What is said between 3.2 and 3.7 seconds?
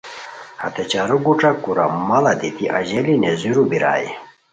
نیزیرو